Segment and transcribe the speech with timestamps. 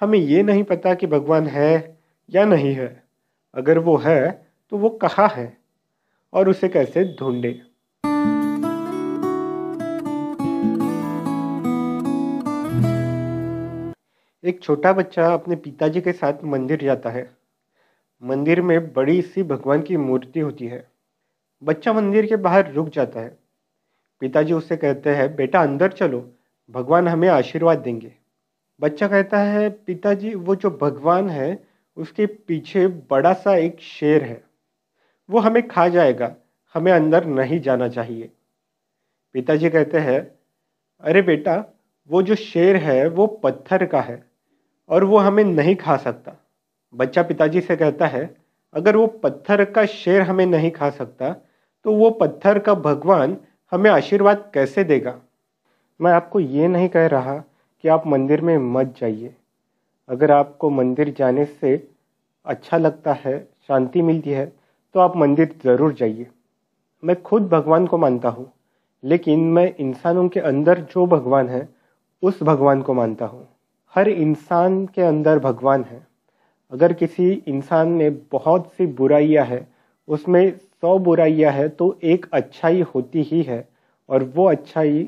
[0.00, 1.98] हमें ये नहीं पता कि भगवान है
[2.30, 3.04] या नहीं है।
[3.54, 5.56] अगर वो है तो वो कहाँ है?
[6.32, 7.62] और उसे कैसे ढूंढे?
[14.44, 17.36] एक छोटा बच्चा अपने पिताजी के साथ मंदिर जाता है।
[18.22, 20.90] मंदिर में बड़ी सी भगवान की मूर्ति होती है।
[21.64, 23.38] बच्चा मंदिर के बाहर रुक जाता है।
[24.20, 26.32] पिताजी उससे कहते हैं, बेटा, अंदर चलो।
[26.70, 28.23] भगवान हमें आशीर्वाद देंगे।
[28.80, 31.64] बच्चा कहता है, पिताजी, वो जो भगवान है,
[31.96, 34.44] उसके पीछे बड़ा सा एक शेर है।
[35.30, 36.34] वो हमें खा जाएगा,
[36.74, 38.30] हमें अंदर नहीं जाना चाहिए।
[39.34, 40.20] पिताजी कहते हैं,
[41.02, 41.64] अरे बेटा,
[42.10, 44.22] वो जो शेर है, वो पत्थर का है
[44.88, 46.36] और वो हमें नहीं खा सकता।
[46.94, 48.36] बच्चा पिताजी से कहता है,
[48.74, 51.32] अगर वो पत्थर का शेर हमें नहीं खा सकता
[51.84, 53.36] तो वो पत्थर का भगवान
[53.72, 55.20] हमें आशीर्वाद कैसे देगा?
[56.00, 57.42] मैं आपको ये नहीं कह रहा
[57.84, 59.34] कि आप मंदिर में मत जाइए।
[60.08, 61.72] अगर आपको मंदिर जाने से
[62.46, 64.44] अच्छा लगता है, शांति मिलती है
[64.94, 66.26] तो आप मंदिर ज़रूर जाइए।
[67.02, 68.50] मैं खुद भगवान को मानता हूँ,
[69.02, 71.68] लेकिन मैं इंसानों के अंदर जो भगवान है,
[72.22, 73.46] उस भगवान को मानता हूँ।
[73.94, 76.06] हर इंसान के अंदर भगवान है।
[76.72, 79.66] अगर किसी इंसान ने बहुत सी बुराइयाँ है,
[80.08, 83.68] उसमें सौ बुराइयाँ है तो एक अच्छाई होती ही है,
[84.08, 85.02] और वो अच्छाई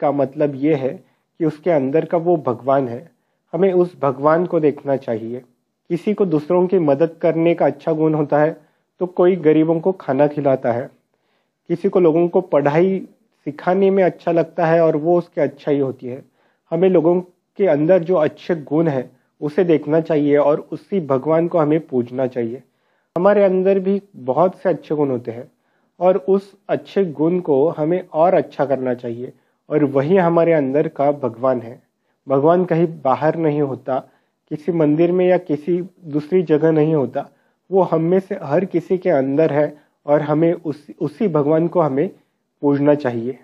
[0.00, 1.04] का मतलब ये है
[1.40, 3.10] कि उसके अंदर का वो भगवान है।
[3.52, 5.42] हमें उस भगवान को देखना चाहिए।
[5.90, 8.56] किसी को दूसरों की मदद करने का अच्छा गुण होता है
[9.00, 10.90] तो कोई गरीबों को खाना खिलाता है।
[11.70, 12.98] किसी को लोगों को पढ़ाई
[13.46, 16.22] सिखाने में अच्छा लगता है और वो उसकी अच्छाई होती है।
[16.72, 17.20] हमें लोगों
[17.58, 22.26] के अंदर जो अच्छे गुण है, उसे देखना चाहिए और उसी भगवान को हमें पूजना
[22.26, 22.62] चाहिए।
[23.16, 25.50] हमारे अंदर भी बहुत से अच्छे गुण होते हैं
[26.00, 29.32] और उस अच्छे गुण को हमें और अच्छा करना चाहिए।
[29.70, 31.82] और वही हमारे अंदर का भगवान है।
[32.28, 33.98] भगवान कहीं बाहर नहीं होता,
[34.50, 37.28] किसी मंदिर में या किसी दूसरी जगह नहीं होता।
[37.70, 41.80] वो हम में से हर किसी के अंदर है और हमें उस, उसी भगवान को
[41.80, 42.10] हमें
[42.62, 43.38] पूजना चाहिए।